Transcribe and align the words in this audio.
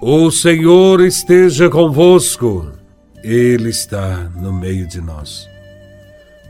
O 0.00 0.30
Senhor 0.30 1.00
esteja 1.00 1.68
convosco, 1.68 2.70
Ele 3.24 3.68
está 3.68 4.30
no 4.36 4.52
meio 4.52 4.86
de 4.86 5.00
nós. 5.00 5.48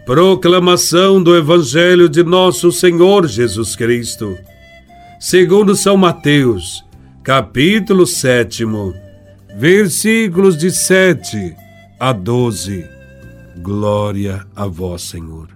Proclamação 0.04 1.22
do 1.22 1.34
Evangelho 1.34 2.10
de 2.10 2.22
Nosso 2.22 2.70
Senhor 2.70 3.26
Jesus 3.26 3.74
Cristo, 3.74 4.36
segundo 5.18 5.74
São 5.74 5.96
Mateus, 5.96 6.84
capítulo 7.22 8.06
7, 8.06 8.64
versículos 9.56 10.54
de 10.54 10.70
7 10.70 11.56
a 11.98 12.12
12. 12.12 12.84
Glória 13.62 14.44
a 14.54 14.66
Vós, 14.66 15.00
Senhor. 15.00 15.48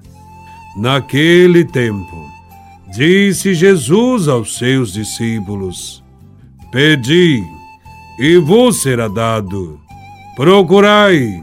Naquele 0.79 1.63
tempo, 1.63 2.27
disse 2.91 3.53
Jesus 3.53 4.29
aos 4.29 4.57
seus 4.57 4.95
discípulos: 4.95 6.03
Pedi 6.71 7.43
e 8.19 8.37
vos 8.37 8.83
será 8.83 9.09
dado. 9.09 9.81
Procurai 10.37 11.43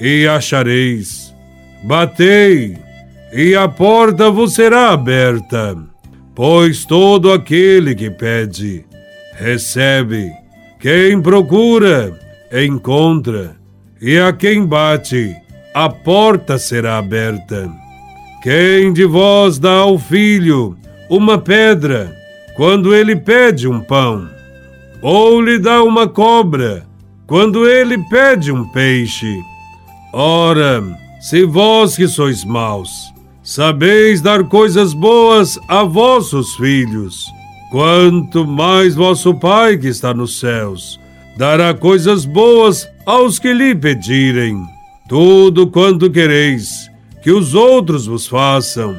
e 0.00 0.26
achareis. 0.26 1.34
Batei 1.84 2.76
e 3.32 3.54
a 3.54 3.68
porta 3.68 4.30
vos 4.30 4.54
será 4.54 4.90
aberta. 4.90 5.76
Pois 6.34 6.84
todo 6.84 7.32
aquele 7.32 7.94
que 7.94 8.10
pede, 8.10 8.84
recebe. 9.34 10.30
Quem 10.78 11.20
procura, 11.20 12.18
encontra. 12.52 13.56
E 14.00 14.18
a 14.18 14.32
quem 14.32 14.66
bate, 14.66 15.34
a 15.74 15.88
porta 15.88 16.58
será 16.58 16.98
aberta. 16.98 17.70
Quem 18.42 18.92
de 18.92 19.04
vós 19.04 19.58
dá 19.58 19.72
ao 19.72 19.98
filho 19.98 20.76
uma 21.08 21.38
pedra, 21.38 22.14
quando 22.54 22.94
ele 22.94 23.16
pede 23.16 23.66
um 23.66 23.80
pão? 23.80 24.35
Ou 25.08 25.40
lhe 25.40 25.56
dá 25.56 25.84
uma 25.84 26.08
cobra 26.08 26.84
quando 27.28 27.64
ele 27.64 27.96
pede 28.10 28.50
um 28.50 28.64
peixe. 28.64 29.40
Ora, 30.12 30.82
se 31.20 31.44
vós 31.44 31.94
que 31.94 32.08
sois 32.08 32.44
maus, 32.44 32.90
sabeis 33.40 34.20
dar 34.20 34.42
coisas 34.48 34.92
boas 34.92 35.60
a 35.68 35.84
vossos 35.84 36.56
filhos, 36.56 37.24
quanto 37.70 38.44
mais 38.44 38.96
vosso 38.96 39.32
Pai 39.32 39.78
que 39.78 39.86
está 39.86 40.12
nos 40.12 40.40
céus 40.40 40.98
dará 41.36 41.72
coisas 41.72 42.24
boas 42.24 42.88
aos 43.06 43.38
que 43.38 43.52
lhe 43.52 43.76
pedirem. 43.76 44.60
Tudo 45.08 45.68
quanto 45.68 46.10
quereis 46.10 46.90
que 47.22 47.30
os 47.30 47.54
outros 47.54 48.06
vos 48.06 48.26
façam, 48.26 48.96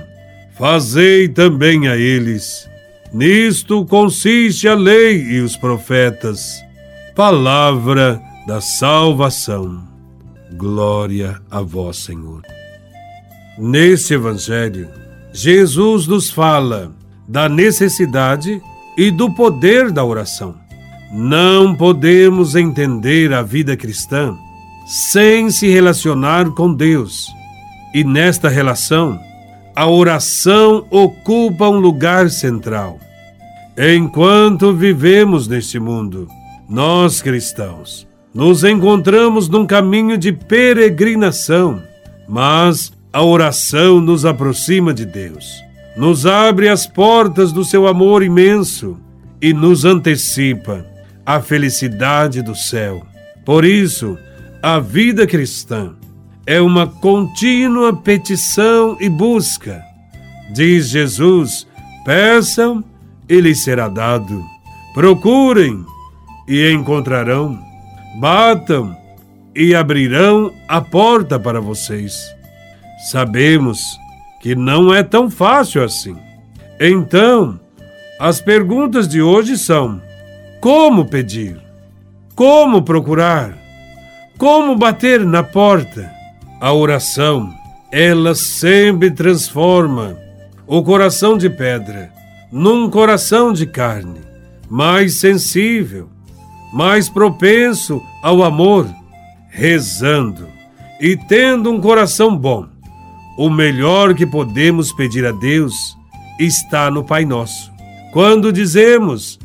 fazei 0.58 1.28
também 1.28 1.90
a 1.90 1.98
eles 1.98 2.66
Nisto 3.14 3.86
consiste 3.86 4.68
a 4.68 4.76
lei 4.76 5.22
e 5.22 5.40
os 5.40 5.56
profetas. 5.56 6.62
Palavra 7.16 8.22
da 8.46 8.62
salvação. 8.62 9.88
Glória 10.54 11.42
a 11.50 11.62
vós, 11.62 11.98
Senhor. 11.98 12.42
Neste 13.58 14.14
Evangelho, 14.14 14.90
Jesus 15.34 16.08
nos 16.08 16.30
fala 16.30 16.92
da 17.28 17.50
necessidade 17.50 18.62
e 18.98 19.12
do 19.12 19.34
poder 19.34 19.92
da 19.92 20.04
oração. 20.04 20.56
Não 21.12 21.76
podemos 21.76 22.56
entender 22.56 23.34
a 23.34 23.42
vida 23.42 23.78
cristã 23.78 24.36
sem 24.86 25.50
se 25.50 25.68
relacionar 25.68 26.52
com 26.52 26.74
Deus. 26.74 27.28
E 27.94 28.04
nesta 28.04 28.50
relação, 28.50 29.20
a 29.78 29.86
oração 29.86 30.88
ocupa 30.90 31.70
um 31.70 31.78
lugar 31.78 32.32
central. 32.32 33.00
Enquanto 33.78 34.74
vivemos 34.74 35.48
neste 35.48 35.78
mundo, 35.78 36.28
nós 36.68 37.22
cristãos 37.22 38.08
nos 38.34 38.64
encontramos 38.64 39.48
num 39.48 39.68
caminho 39.68 40.18
de 40.18 40.32
peregrinação, 40.32 41.80
mas 42.28 42.92
a 43.14 43.24
oração 43.24 44.02
nos 44.02 44.26
aproxima 44.26 44.96
de 44.96 45.06
Deus, 45.06 45.48
nos 45.96 46.26
abre 46.26 46.70
as 46.70 46.88
portas 46.88 47.52
do 47.52 47.64
seu 47.64 47.86
amor 47.86 48.24
imenso 48.24 48.98
e 49.40 49.54
nos 49.54 49.86
antecipa 49.86 50.88
a 51.24 51.40
felicidade 51.40 52.42
do 52.42 52.56
céu. 52.56 53.06
Por 53.46 53.64
isso, 53.64 54.18
a 54.60 54.80
vida 54.80 55.28
cristã 55.28 55.94
é 56.48 56.62
uma 56.62 56.88
contínua 56.88 57.94
petição 57.94 58.96
e 59.02 59.10
busca. 59.10 59.84
Diz 60.54 60.88
Jesus: 60.88 61.68
peçam 62.06 62.82
e 63.28 63.42
lhes 63.42 63.62
será 63.62 63.90
dado. 63.90 64.42
Procurem 64.94 65.86
e 66.48 66.72
encontrarão. 66.72 67.60
Batam 68.20 68.96
e 69.54 69.76
abrirão 69.76 70.54
a 70.68 70.80
porta 70.80 71.38
para 71.38 71.60
vocês. 71.60 72.18
Sabemos 73.12 73.80
que 74.42 74.56
não 74.56 74.94
é 74.94 75.04
tão 75.04 75.30
fácil 75.30 75.84
assim. 75.84 76.16
Então, 76.80 77.60
as 78.20 78.40
perguntas 78.40 79.06
de 79.06 79.22
hoje 79.22 79.58
são: 79.58 80.02
como 80.62 81.06
pedir? 81.06 81.60
Como 82.34 82.84
procurar? 82.84 83.54
Como 84.38 84.76
bater 84.78 85.26
na 85.26 85.44
porta? 85.44 86.17
A 86.60 86.74
oração, 86.74 87.54
ela 87.92 88.34
sempre 88.34 89.12
transforma 89.12 90.18
o 90.66 90.82
coração 90.82 91.38
de 91.38 91.52
pedra 91.52 92.12
num 92.52 92.90
coração 92.90 93.54
de 93.54 93.68
carne, 93.68 94.22
mais 94.68 95.20
sensível, 95.20 96.10
mais 96.74 97.10
propenso 97.10 98.02
ao 98.24 98.42
amor, 98.42 98.90
rezando 99.50 100.48
e 101.00 101.16
tendo 101.16 101.70
um 101.70 101.80
coração 101.80 102.36
bom. 102.36 102.66
O 103.38 103.52
melhor 103.52 104.16
que 104.16 104.26
podemos 104.26 104.92
pedir 104.92 105.28
a 105.28 105.32
Deus 105.32 105.96
está 106.40 106.90
no 106.90 107.04
Pai 107.04 107.24
Nosso. 107.24 107.72
Quando 108.12 108.52
dizemos: 108.52 109.38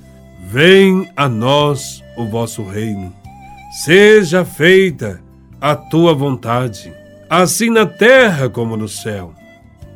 Vem 0.49 1.11
a 1.15 1.29
nós 1.29 2.03
o 2.17 2.25
vosso 2.25 2.65
reino, 2.65 3.13
seja 3.85 4.47
feita 4.47 5.21
a 5.61 5.77
tua 5.77 6.15
vontade 6.15 7.02
assim 7.41 7.71
na 7.71 7.87
terra 7.87 8.51
como 8.51 8.77
no 8.77 8.87
céu. 8.87 9.33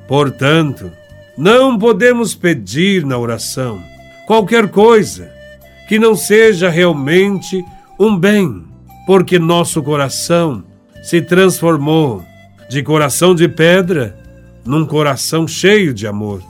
Portanto, 0.09 0.91
não 1.37 1.79
podemos 1.79 2.35
pedir 2.35 3.05
na 3.05 3.19
oração 3.19 3.79
qualquer 4.27 4.69
coisa 4.69 5.31
que 5.87 5.99
não 5.99 6.15
seja 6.15 6.71
realmente 6.71 7.63
um 8.01 8.17
bem, 8.17 8.65
porque 9.07 9.39
nosso 9.39 9.83
coração 9.83 10.65
se 11.03 11.21
transformou 11.21 12.25
de 12.71 12.83
coração 12.83 13.35
de 13.35 13.47
pedra 13.47 14.19
num 14.65 14.87
coração 14.87 15.47
cheio 15.47 15.93
de 15.93 16.07
amor. 16.07 16.43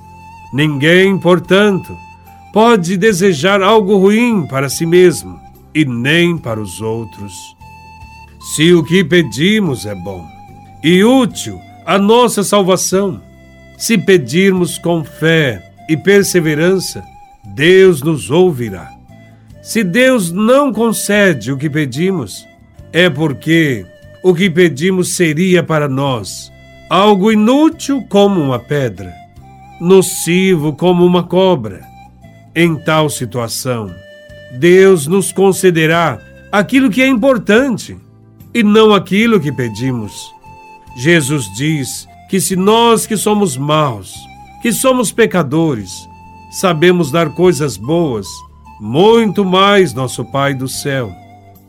Ninguém, 0.52 1.18
portanto, 1.18 1.96
pode 2.52 2.96
desejar 2.96 3.60
algo 3.60 3.98
ruim 3.98 4.46
para 4.46 4.68
si 4.68 4.86
mesmo 4.86 5.36
e 5.74 5.84
nem 5.84 6.38
para 6.38 6.60
os 6.60 6.80
outros. 6.80 7.32
Se 8.54 8.72
o 8.72 8.84
que 8.84 9.02
pedimos 9.02 9.84
é 9.84 9.94
bom, 9.94 10.35
e 10.82 11.04
útil 11.04 11.60
à 11.84 11.98
nossa 11.98 12.42
salvação. 12.42 13.20
Se 13.76 13.98
pedirmos 13.98 14.78
com 14.78 15.04
fé 15.04 15.62
e 15.88 15.96
perseverança, 15.96 17.02
Deus 17.54 18.02
nos 18.02 18.30
ouvirá. 18.30 18.90
Se 19.62 19.82
Deus 19.82 20.32
não 20.32 20.72
concede 20.72 21.52
o 21.52 21.56
que 21.56 21.68
pedimos, 21.68 22.46
é 22.92 23.10
porque 23.10 23.84
o 24.22 24.34
que 24.34 24.48
pedimos 24.48 25.14
seria 25.14 25.62
para 25.62 25.88
nós 25.88 26.50
algo 26.88 27.32
inútil 27.32 28.04
como 28.08 28.40
uma 28.40 28.58
pedra, 28.58 29.12
nocivo 29.80 30.72
como 30.72 31.04
uma 31.04 31.22
cobra. 31.22 31.82
Em 32.54 32.76
tal 32.76 33.10
situação, 33.10 33.92
Deus 34.58 35.06
nos 35.06 35.32
concederá 35.32 36.18
aquilo 36.50 36.88
que 36.88 37.02
é 37.02 37.08
importante 37.08 37.96
e 38.54 38.62
não 38.62 38.94
aquilo 38.94 39.40
que 39.40 39.52
pedimos. 39.52 40.35
Jesus 40.96 41.52
diz 41.54 42.08
que 42.28 42.40
se 42.40 42.56
nós 42.56 43.06
que 43.06 43.16
somos 43.16 43.56
maus, 43.56 44.14
que 44.62 44.72
somos 44.72 45.12
pecadores, 45.12 46.08
sabemos 46.50 47.10
dar 47.10 47.34
coisas 47.34 47.76
boas, 47.76 48.26
muito 48.80 49.44
mais 49.44 49.92
nosso 49.92 50.24
Pai 50.24 50.54
do 50.54 50.66
céu. 50.66 51.12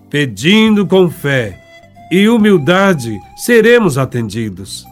Pedindo 0.10 0.88
com 0.88 1.10
fé 1.10 1.62
e 2.10 2.30
humildade, 2.30 3.20
seremos 3.36 3.98
atendidos. 3.98 4.86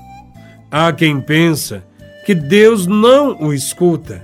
Há 0.70 0.92
quem 0.92 1.22
pensa 1.22 1.86
que 2.26 2.36
Deus 2.36 2.86
não 2.86 3.42
o 3.42 3.54
escuta, 3.54 4.22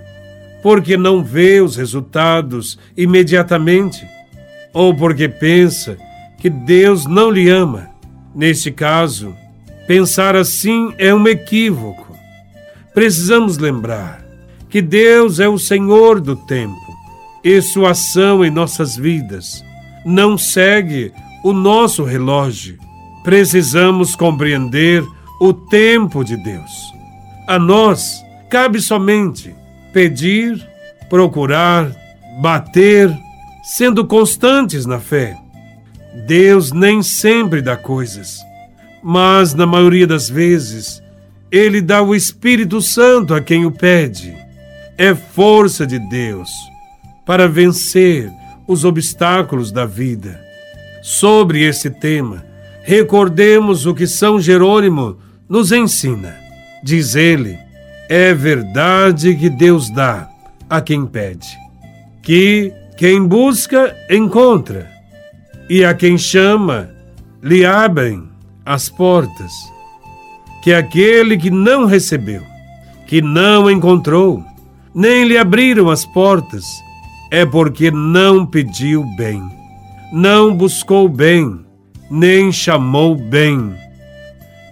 porque 0.61 0.97
não 0.97 1.23
vê 1.23 1.61
os 1.61 1.77
resultados 1.77 2.77
imediatamente, 2.97 4.05
ou 4.73 4.93
porque 4.93 5.29
pensa 5.29 5.97
que 6.37 6.49
Deus 6.49 7.05
não 7.05 7.31
lhe 7.31 7.49
ama. 7.49 7.89
Neste 8.35 8.71
caso, 8.71 9.33
Pensar 9.93 10.37
assim 10.37 10.93
é 10.97 11.13
um 11.13 11.27
equívoco. 11.27 12.15
Precisamos 12.93 13.57
lembrar 13.57 14.23
que 14.69 14.81
Deus 14.81 15.37
é 15.37 15.49
o 15.49 15.59
Senhor 15.59 16.21
do 16.21 16.33
tempo 16.33 16.79
e 17.43 17.61
sua 17.61 17.91
ação 17.91 18.45
em 18.45 18.49
nossas 18.49 18.95
vidas 18.95 19.61
não 20.05 20.37
segue 20.37 21.11
o 21.43 21.51
nosso 21.51 22.05
relógio. 22.05 22.79
Precisamos 23.21 24.15
compreender 24.15 25.03
o 25.41 25.53
tempo 25.53 26.23
de 26.23 26.37
Deus. 26.37 26.71
A 27.45 27.59
nós 27.59 28.23
cabe 28.49 28.79
somente 28.79 29.53
pedir, 29.91 30.65
procurar, 31.09 31.91
bater, 32.41 33.13
sendo 33.61 34.07
constantes 34.07 34.85
na 34.85 35.01
fé. 35.01 35.35
Deus 36.25 36.71
nem 36.71 37.03
sempre 37.03 37.61
dá 37.61 37.75
coisas, 37.75 38.39
mas 39.03 39.53
na 39.53 39.65
maioria 39.65 40.05
das 40.05 40.29
vezes, 40.29 41.01
Ele 41.51 41.81
dá 41.81 42.01
o 42.01 42.15
Espírito 42.15 42.81
Santo 42.81 43.33
a 43.33 43.41
quem 43.41 43.65
o 43.65 43.71
pede. 43.71 44.35
É 44.97 45.15
força 45.15 45.85
de 45.85 45.97
Deus 45.97 46.49
para 47.25 47.47
vencer 47.47 48.31
os 48.67 48.85
obstáculos 48.85 49.71
da 49.71 49.85
vida. 49.85 50.39
Sobre 51.01 51.63
esse 51.63 51.89
tema, 51.89 52.45
recordemos 52.83 53.85
o 53.85 53.93
que 53.93 54.05
São 54.05 54.39
Jerônimo 54.39 55.17
nos 55.49 55.71
ensina. 55.71 56.35
Diz 56.83 57.15
ele: 57.15 57.57
é 58.07 58.33
verdade 58.33 59.35
que 59.35 59.49
Deus 59.49 59.89
dá 59.89 60.29
a 60.69 60.79
quem 60.81 61.05
pede, 61.05 61.47
que 62.21 62.73
quem 62.97 63.25
busca, 63.25 63.95
encontra, 64.09 64.89
e 65.69 65.83
a 65.83 65.93
quem 65.93 66.17
chama, 66.17 66.89
lhe 67.41 67.65
abrem 67.65 68.30
as 68.65 68.89
portas. 68.89 69.51
Que 70.63 70.73
aquele 70.73 71.37
que 71.37 71.49
não 71.49 71.85
recebeu, 71.85 72.43
que 73.07 73.21
não 73.21 73.69
encontrou, 73.69 74.43
nem 74.93 75.25
lhe 75.25 75.37
abriram 75.37 75.89
as 75.89 76.05
portas, 76.05 76.65
é 77.31 77.45
porque 77.45 77.89
não 77.89 78.45
pediu 78.45 79.03
bem, 79.15 79.41
não 80.11 80.53
buscou 80.53 81.07
bem, 81.07 81.59
nem 82.09 82.51
chamou 82.51 83.15
bem. 83.15 83.73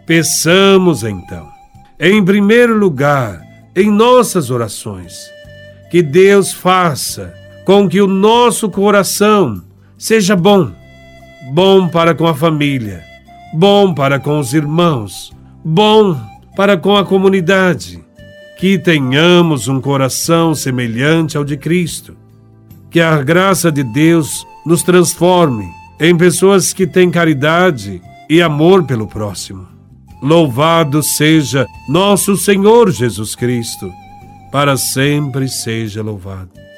Peçamos 0.06 1.04
então, 1.04 1.48
em 2.00 2.24
primeiro 2.24 2.78
lugar, 2.78 3.42
em 3.76 3.90
nossas 3.90 4.52
orações, 4.52 5.32
que 5.90 6.04
Deus 6.04 6.52
faça 6.52 7.34
com 7.66 7.88
que 7.88 8.02
o 8.02 8.08
nosso 8.08 8.70
coração 8.70 9.62
seja 9.98 10.36
bom, 10.36 10.72
bom 11.54 11.88
para 11.88 12.14
com 12.14 12.28
a 12.28 12.36
família, 12.36 13.04
bom 13.54 13.94
para 13.94 14.20
com 14.20 14.40
os 14.40 14.54
irmãos, 14.54 15.34
bom 15.64 16.20
para 16.56 16.78
com 16.78 16.96
a 16.96 17.06
comunidade, 17.06 18.04
que 18.58 18.78
tenhamos 18.78 19.68
um 19.68 19.80
coração 19.80 20.54
semelhante 20.54 21.38
ao 21.38 21.44
de 21.44 21.58
Cristo, 21.58 22.18
que 22.90 23.00
a 23.00 23.22
graça 23.22 23.72
de 23.72 23.84
Deus 23.84 24.46
nos 24.66 24.84
transforme 24.84 25.68
em 26.00 26.16
pessoas 26.16 26.74
que 26.74 26.86
têm 26.86 27.10
caridade 27.10 28.02
e 28.30 28.42
amor 28.42 28.86
pelo 28.86 29.08
próximo. 29.08 29.68
Louvado 30.22 31.02
seja 31.02 31.66
nosso 31.88 32.36
Senhor 32.36 32.92
Jesus 32.92 33.36
Cristo, 33.36 33.92
para 34.52 34.76
sempre 34.76 35.48
seja 35.48 36.02
louvado. 36.02 36.69